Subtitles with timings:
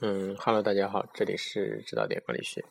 [0.00, 2.64] 嗯哈喽，大家好，这里是指导点管理学。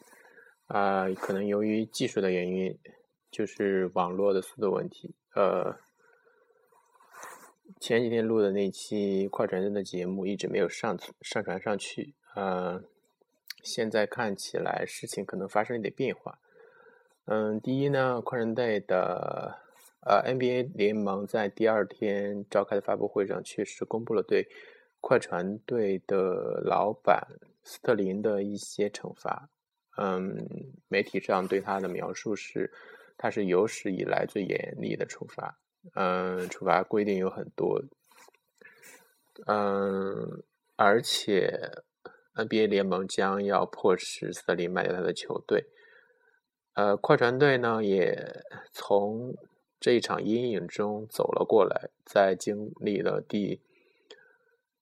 [0.67, 2.77] 啊，可能由于技术的原因，
[3.31, 5.77] 就是网络的速度问题，呃，
[7.79, 12.13] 前几天录的那期快传真的节目一直没有上上传上去。
[12.35, 12.83] 呃，
[13.63, 16.39] 现在看起来事情可能发生一点变化。
[17.25, 19.59] 嗯，第一呢，快船队的
[20.01, 24.49] 呃 NBA 联盟在第二天召开的发布会上确实公布了对。
[25.05, 27.27] 快船队的老板
[27.61, 29.49] 斯特林的一些惩罚，
[29.97, 30.47] 嗯，
[30.87, 32.71] 媒体上对他的描述是，
[33.17, 35.59] 他是有史以来最严厉的处罚，
[35.95, 37.83] 嗯，处罚规定有很多，
[39.45, 40.41] 嗯，
[40.77, 41.69] 而且
[42.35, 45.65] NBA 联盟将要迫使斯特林卖掉他的球队，
[46.75, 49.35] 呃，快船队呢也从
[49.81, 53.59] 这一场阴影中走了过来，在经历了第。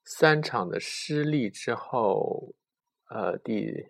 [0.04, 2.54] 三场的失利之后，
[3.10, 3.88] 呃，第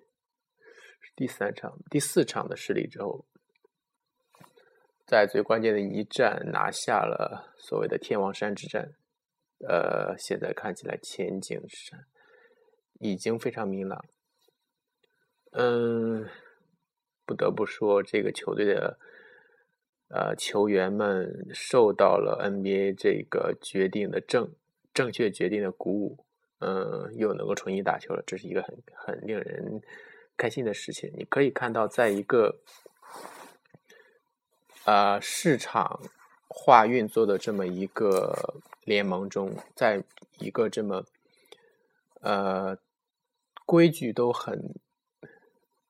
[1.16, 3.26] 第三场、第四场的失利之后，
[5.06, 8.94] 在最关键的一战拿下了所谓的天王山之战，
[9.68, 11.94] 呃，现在看起来前景是
[13.00, 14.06] 已经非常明朗。
[15.54, 16.30] 嗯，
[17.26, 18.98] 不得不说，这个球队的
[20.10, 24.54] 呃球员们受到了 NBA 这个决定的正。
[24.94, 26.26] 正确决定的鼓舞，
[26.60, 29.82] 嗯，又能够重新打球了，这是一个很很令人
[30.36, 31.12] 开心的事情。
[31.16, 32.60] 你可以看到，在一个
[34.86, 36.02] 呃市场
[36.48, 40.04] 化运作的这么一个联盟中，在
[40.40, 41.06] 一个这么
[42.20, 42.78] 呃
[43.66, 44.76] 规矩都很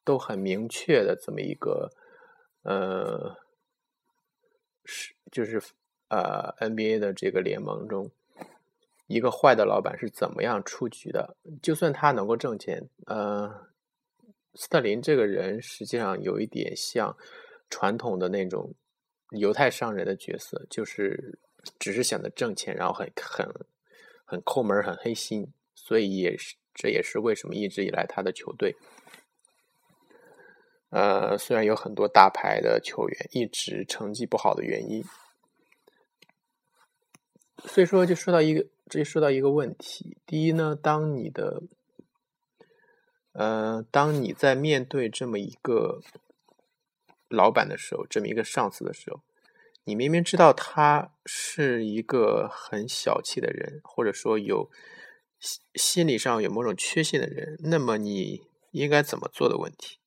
[0.04, 1.90] 都很明确的这么一个
[2.64, 3.38] 呃
[4.86, 5.62] 是就是
[6.10, 8.12] 呃 NBA 的这个联盟中。
[9.12, 11.36] 一个坏的老板是怎么样出局的？
[11.62, 13.68] 就算他能够挣钱，呃，
[14.56, 17.16] 斯特林这个人实际上有一点像
[17.70, 18.74] 传统的那种
[19.32, 21.38] 犹太商人的角色，就是
[21.78, 23.46] 只是想着挣钱，然后很很
[24.24, 28.76] 很抠门、很黑心，所以也是这也是为什么一直以来他的球队，
[30.90, 35.04] 呃，虽然有很多大牌的球员一直成绩不好的原因。
[37.66, 38.66] 所以说，就说到一个。
[38.90, 41.64] 这就说到一个问题：第一呢，当你的，
[43.32, 46.02] 呃，当你在面对这么一个
[47.30, 49.22] 老板的时候，这么一个上司的时候，
[49.86, 54.70] 你明明知道他是一个很小气的人，或者说有
[55.40, 58.42] 心心理上有某种缺陷的人，那么你
[58.72, 60.00] 应该怎么做的问题？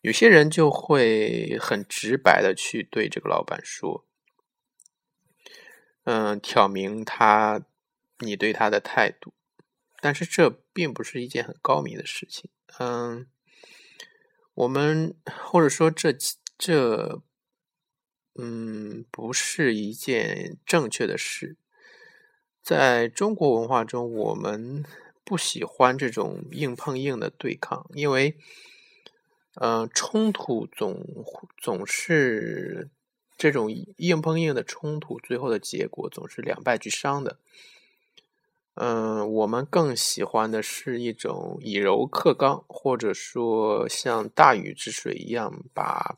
[0.00, 4.06] 有些人就会很直白的去对这个老板说。
[6.04, 7.62] 嗯，挑明他
[8.18, 9.32] 你对他的态度，
[10.00, 12.50] 但是这并不是一件很高明的事情。
[12.80, 13.26] 嗯，
[14.54, 16.12] 我们或者说这
[16.58, 17.22] 这，
[18.34, 21.56] 嗯，不是一件正确的事。
[22.60, 24.84] 在中国文化中，我们
[25.24, 28.36] 不喜欢这种硬碰硬的对抗，因为，
[29.60, 31.06] 嗯，冲突总
[31.56, 32.90] 总是。
[33.36, 37.38] 这种硬碰硬的冲突，最后的结果总是两败俱伤的。
[38.74, 46.16] 嗯，我们更喜欢的是一种以柔克刚，或者说像大禹治水一样，把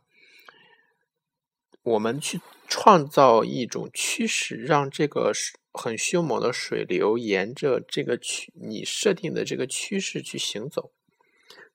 [1.83, 5.33] 我们去创造一种趋势，让这个
[5.73, 10.93] 很凶猛的水流沿着这个趋你设定的这个趋势去行走，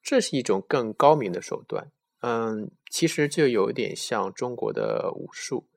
[0.01, 1.91] 这是一种更高明的手段。
[2.21, 5.67] 嗯，其实就有点像中国的武术。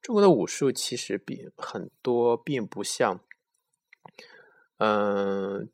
[0.00, 3.20] 中国的武术其实比很多并不像，
[4.78, 5.68] 嗯，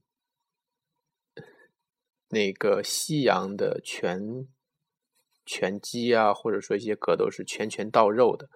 [2.29, 4.47] 那个西洋的拳
[5.47, 8.51] 拳击啊，或者说一些格斗是拳拳到肉的。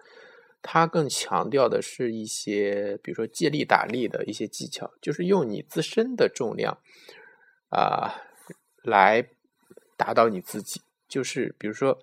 [0.61, 6.77] 它更强调的是一些，比如说借力打力的一些技巧，就是用你自身的重量
[7.69, 8.21] 啊
[8.83, 9.27] 来
[9.97, 10.81] 达到你自己。
[11.13, 12.01] 就是比如说，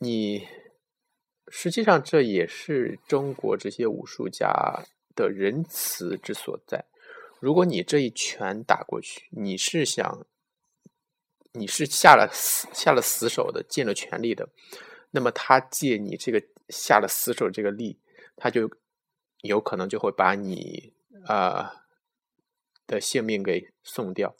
[0.00, 0.48] 你
[1.46, 4.82] 实际上这也是中国这些武术家
[5.14, 6.84] 的仁慈之所在。
[7.38, 10.26] 如果你这一拳打过去，你是想
[11.52, 14.48] 你是下了死下了死手的，尽了全力的，
[15.12, 17.96] 那么他借你这个下了死手这个力，
[18.34, 18.68] 他就
[19.42, 20.92] 有可能就会把你
[21.24, 21.72] 啊
[22.88, 24.34] 的性命给送掉，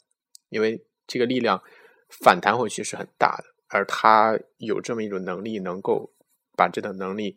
[0.49, 1.63] 因为这个力量。
[2.09, 6.13] 反弹回去是很大的，而他有这么一种能力，能够
[6.55, 7.35] 把这种能力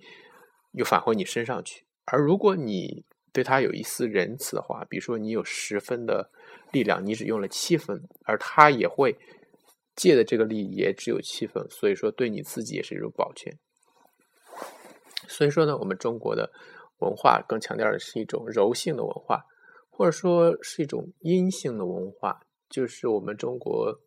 [0.73, 1.85] 又返回你身上去。
[2.05, 6.31] 而如果你对他有一丝仁慈的话，比如说你有十分的
[6.73, 9.17] 力量，你只用了七分，而他也会
[9.95, 13.57] 借的这个力也只有七分，所以说对你自己也是一种保全。
[15.29, 16.51] 所以说呢，我们中国的
[16.99, 19.45] 文化更强调的是一种柔性的文化，
[19.91, 24.01] 或者说是一种阴性的文化，就是我们中国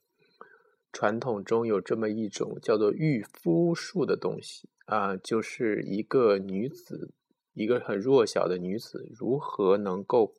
[0.93, 7.11] 传统中有这么一种叫做御夫术的东西啊，就是一个女子，
[7.53, 10.33] 一个很弱小的女子，如何能够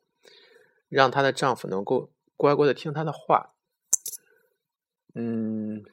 [0.89, 3.53] 让她的丈夫能够乖乖的听她的话。
[5.13, 5.83] 嗯，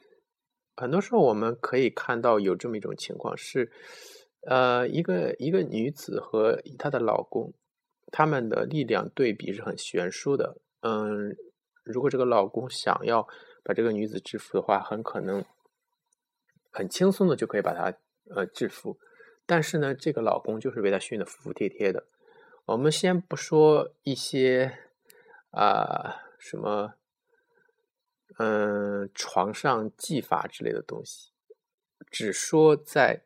[0.75, 3.71] 很多时候我们可以看到有这么一种情况是。
[4.45, 7.53] 呃，一个一个女子和她的老公，
[8.11, 10.57] 他们的力量对比是很悬殊的。
[10.81, 11.37] 嗯，
[11.85, 13.25] 如果这个老公想要
[13.63, 15.43] 把这个女子制服的话，很可能
[16.71, 17.97] 很轻松的就可以把她
[18.35, 18.99] 呃制服。
[19.45, 22.05] 但是呢，这个老公就是被她训的服服帖帖的。
[22.65, 24.77] 我们先不说一些
[25.51, 26.93] 啊什么，
[28.37, 31.31] 嗯，床上技法之类的东西，
[32.11, 33.23] 只说在。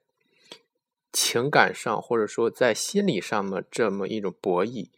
[1.13, 4.89] 情感上，或者说在心理上的这么一种博弈，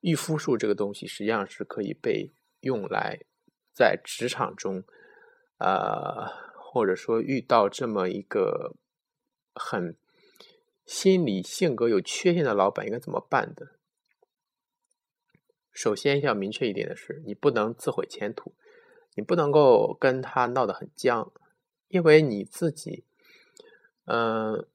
[0.00, 3.20] 御夫术这个东西实际上是可以被用来
[3.78, 4.82] 在职场中，
[5.58, 6.26] 呃，
[6.56, 8.74] 或者说遇到这么一个
[9.54, 9.94] 很
[10.84, 13.76] 心理性格有缺陷的老板应该怎么办的。
[15.70, 18.52] 首先要明确一点的是，你不能自毁前途，
[19.14, 21.30] 你不能够跟他闹得很僵，
[21.86, 23.04] 因为你自己，
[24.06, 24.66] 嗯。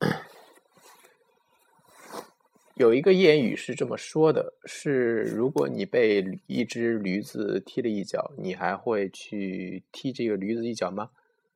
[2.76, 11.12] 有一个谚语是这么说的：是 如果你被一只驴子踢了一脚，你还会去踢这个驴子一脚吗？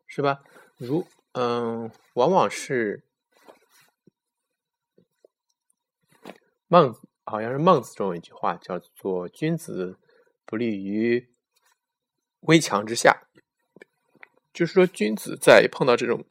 [0.05, 0.43] 是吧？
[0.77, 3.03] 如嗯，往往是
[6.67, 9.97] 孟子，好像是孟子中有一句话叫做“君子
[10.45, 11.29] 不立于
[12.41, 13.27] 危墙之下”，
[14.53, 16.25] 就是说君子在碰到这种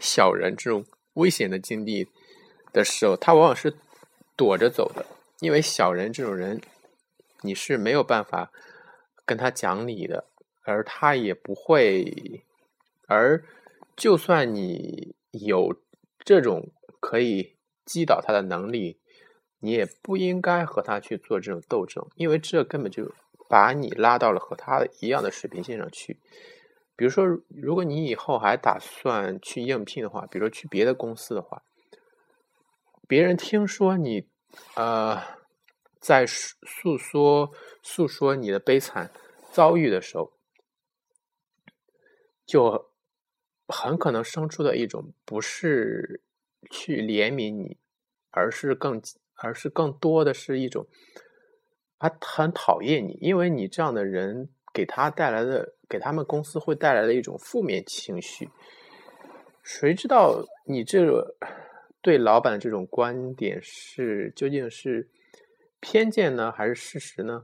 [0.00, 2.08] 小人、这种危险的境地。
[2.72, 3.74] 的时候，他往往是
[4.36, 5.06] 躲着走的，
[5.40, 6.60] 因为小人这种人，
[7.40, 8.50] 你是没有办法
[9.24, 10.24] 跟他讲理的，
[10.62, 12.42] 而他也不会，
[13.06, 13.42] 而
[13.96, 15.74] 就算你有
[16.18, 16.68] 这种
[17.00, 17.54] 可以
[17.84, 18.98] 击倒他的能力，
[19.60, 23.10] 你也不应该和他去做这种斗争，因为这根本就
[23.48, 26.18] 把你拉到了和他一样的水平线上去。
[26.94, 31.62] 比如说，如果你以后还打算去应聘的话，比如说去别的公司的话。
[33.08, 34.26] 别人听说你，
[34.74, 35.22] 呃，
[36.00, 39.10] 在诉说诉说你的悲惨
[39.52, 40.32] 遭遇的时候，
[42.44, 42.90] 就
[43.68, 46.20] 很可能生出的一种不是
[46.70, 47.76] 去怜悯你，
[48.30, 49.00] 而是更
[49.34, 50.86] 而是更多的是一种，
[51.98, 58.50] 他很讨厌你，因为你这样的人给他带来的给他们公司会带来的一种负面情绪。
[59.62, 61.36] 谁知道你这个？
[62.06, 65.10] 对老板的这种观点是究竟是
[65.80, 67.42] 偏见呢，还是事实呢？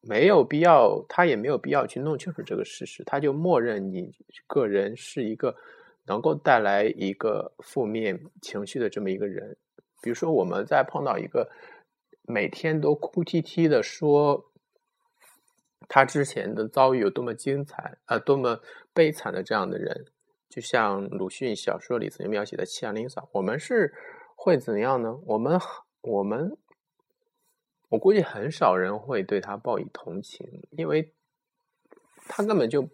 [0.00, 4.10] 没有必要，他也没有必要去弄清楚这个事实，他就默认你
[4.48, 5.54] 个人是一个
[6.06, 9.56] 能够带来一个负面情绪的这么一个人。
[10.02, 11.48] 比如说，我们在碰到一个
[12.26, 14.50] 每天都哭啼啼的说
[15.86, 18.60] 他之前的遭遇有多么精彩啊，多么
[18.92, 20.04] 悲惨的这样的人。
[20.54, 23.92] 就像鲁迅小说里曾经描写的祁阳林嫂，我们是
[24.36, 25.12] 会怎样呢？
[25.26, 25.58] 我们
[26.00, 26.56] 我们，
[27.88, 31.12] 我估计很少人会对他报以同情，因为
[32.28, 32.88] 他根本就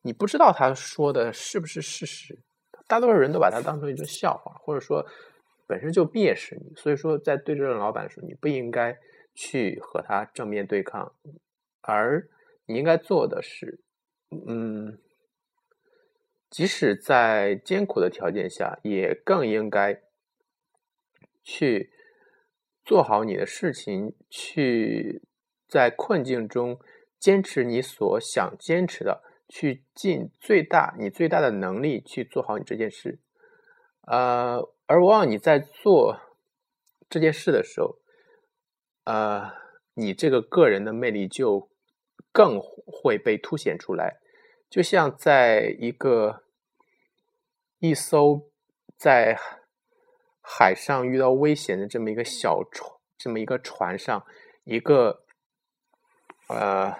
[0.00, 2.38] 你不知道他说的是不是事实，
[2.86, 5.04] 大多数人都把他当成一种笑话，或者说
[5.66, 6.74] 本身就蔑视你。
[6.74, 8.98] 所以说，在对这种老板时，你不应该
[9.34, 11.14] 去和他正面对抗，
[11.82, 12.26] 而
[12.64, 13.78] 你应该做的是，
[14.30, 14.98] 嗯。
[16.50, 20.02] 即使在艰苦的条件下，也更应该
[21.44, 21.92] 去
[22.84, 25.22] 做好你的事情，去
[25.68, 26.80] 在困境中
[27.20, 33.20] 坚持你所想坚持的，去尽最大你最大的能力去做好你这件事。
[34.08, 36.18] 呃，而往往你在做
[37.08, 38.00] 这件事的时候，
[39.04, 39.52] 呃，
[39.94, 41.70] 你这个个人的魅力就
[42.32, 44.18] 更会被凸显出来。
[44.70, 46.44] 就像在一个
[47.80, 48.48] 一艘
[48.96, 49.36] 在
[50.40, 54.24] 海上遇到危险的这么一个小船，这么一个船上，
[54.62, 55.24] 一个
[56.48, 56.94] 呃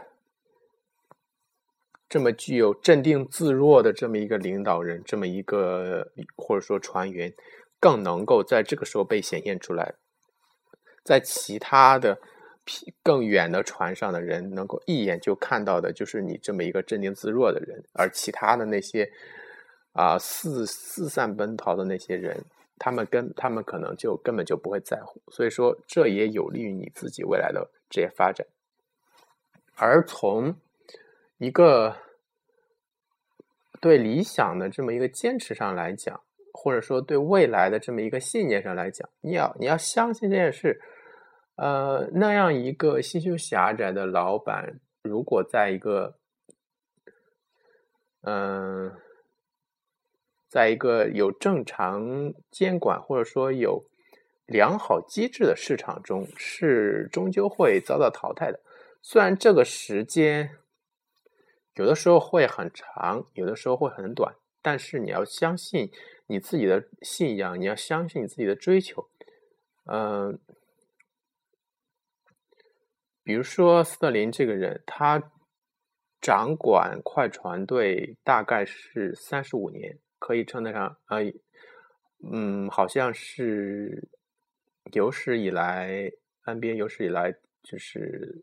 [2.08, 7.32] 这么具有镇定自若的这么一个领导人，这么一个或者说船员，
[7.78, 9.94] 更能够在这个时候被显现出来。
[11.04, 12.20] 在其他的
[13.02, 19.10] 更远的船上的人能够一眼就看到的，就是你这么一个镇定自若的人，而其他的那些
[19.92, 22.44] 啊四四散奔逃的那些人，
[22.78, 25.20] 他们跟他们可能就根本就不会在乎。
[25.30, 28.46] 所以说，这也有利于你自己未来的职业发展。
[29.76, 30.54] 而从
[31.38, 31.96] 一个
[33.80, 36.20] 对理想的这么一个坚持上来讲，
[36.52, 40.80] 或者说对未来的这么一个信念上来讲，你要你要相信这件事。
[41.60, 46.16] 呃，那样一个心胸狭窄的老板，如果在一个，
[48.22, 48.90] 嗯，
[50.48, 53.84] 在一个有正常监管或者说有
[54.46, 58.58] 良好机制的市场中，是终究会遭到淘汰的。
[59.02, 60.56] 虽然这个时间
[61.74, 65.90] 有的时候会很长，有的时候会很短，但是你要相信
[66.26, 69.10] 你自己的信仰，你要相信你自己的追求，
[69.84, 70.38] 嗯。
[73.22, 75.22] 比如说斯特林这个人，他
[76.20, 81.18] 掌管快船队大概是三十五年，可以称得上呃，
[82.30, 84.08] 嗯，好像是
[84.92, 86.10] 有史以来
[86.44, 88.42] NBA 有史以来就是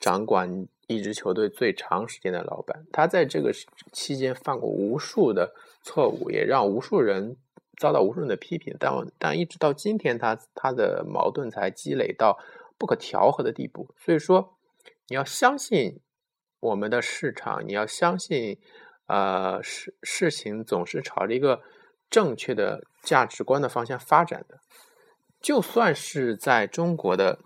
[0.00, 2.86] 掌管一支球队最长时间的老板。
[2.90, 3.52] 他在这个
[3.92, 7.36] 期间犯过无数的错误，也让无数人
[7.78, 8.74] 遭到无数人的批评。
[8.80, 12.38] 但但一直到今天，他他的矛盾才积累到。
[12.78, 14.56] 不可调和的地步，所以说
[15.08, 16.00] 你要相信
[16.60, 18.58] 我们的市场，你要相信，
[19.06, 21.60] 呃，事事情总是朝着一个
[22.08, 24.60] 正确的价值观的方向发展的。
[25.40, 27.40] 就算是在中国的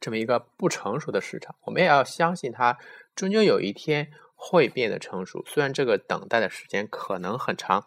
[0.00, 2.78] 这么一个不成熟的市场，我们也要相信它
[3.14, 5.44] 终究有一天会变得成熟。
[5.46, 7.84] 虽然这个等待的时间可能很长，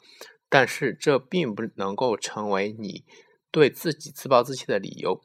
[0.49, 3.05] 但是这并不能够成为你
[3.49, 5.21] 对自己自暴自弃的理由。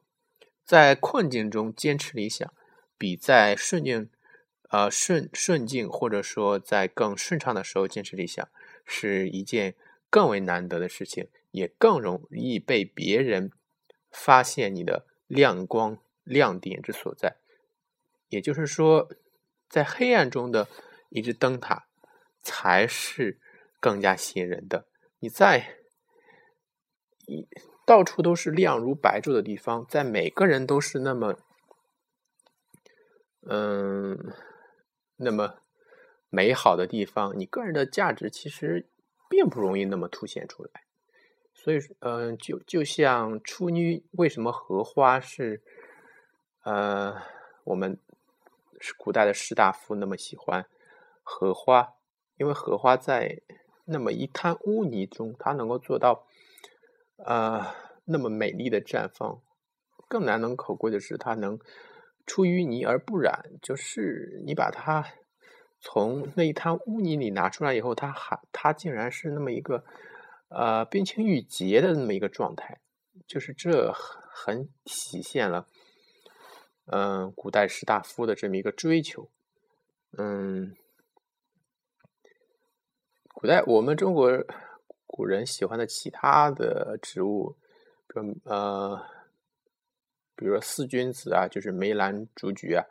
[0.66, 2.52] 在困境中坚持理想，
[2.98, 4.10] 比在顺境，
[4.68, 8.48] 呃顺顺境或者说在更顺畅的时候坚持理想，
[8.84, 9.76] 是一件
[10.10, 13.52] 更为难得的事情，也更容易被别人
[14.10, 17.36] 发现你的亮光亮点之所在。
[18.28, 19.08] 也就是说，
[19.68, 20.66] 在黑暗中的
[21.10, 21.86] 一只灯塔，
[22.42, 23.38] 才是
[23.78, 24.88] 更加吸引人的。
[25.20, 25.76] 你在
[27.26, 27.46] 一。
[27.86, 31.36] 到处都是亮如白昼的地方，在每个人都是那么，
[33.42, 34.34] 嗯，
[35.14, 35.60] 那么
[36.28, 38.88] 美好的地方，你个人的价值其实
[39.30, 40.82] 并不容易那么凸显出来。
[41.54, 45.62] 所以，嗯，就就像初妮，为什么荷花是，
[46.64, 47.22] 呃，
[47.62, 48.00] 我们
[48.80, 50.66] 是古代的士大夫那么喜欢
[51.22, 51.94] 荷花？
[52.36, 53.40] 因为荷花在
[53.84, 56.26] 那么一滩污泥中，它能够做到。
[57.24, 59.40] 呃，那么美丽的绽放，
[60.06, 61.58] 更难能可贵的是，它能
[62.26, 63.50] 出淤泥而不染。
[63.62, 65.04] 就是你把它
[65.80, 69.82] 从那一滩污泥里拿出来以后，它还它竟然是那么一个
[70.48, 72.80] 呃冰清玉洁的那么一个状态。
[73.26, 75.66] 就是这很体现了，
[76.84, 79.30] 嗯，古代士大夫的这么一个追求。
[80.18, 80.76] 嗯，
[83.32, 84.44] 古代我们中国。
[85.16, 87.56] 古人喜欢的其他的植物，
[88.06, 89.02] 比呃，
[90.34, 92.84] 比如说四君子啊，就是梅兰竹菊啊，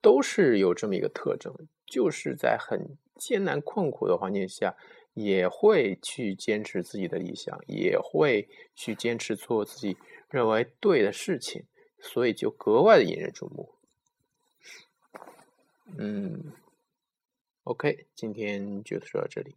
[0.00, 1.52] 都是有这么一个特征，
[1.84, 4.76] 就是在很艰难困苦的环境下，
[5.14, 9.96] 也会去坚持自己的理想，也会去坚持做自己
[10.30, 11.64] 认为对的事情，
[11.98, 13.74] 所以就格外的引人注目。
[15.98, 16.52] 嗯
[17.64, 19.56] ，OK，今天就说到这里。